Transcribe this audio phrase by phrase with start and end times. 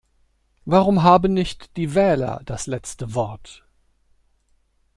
[0.65, 3.63] Warum haben nicht die Wähler das letzte Wort?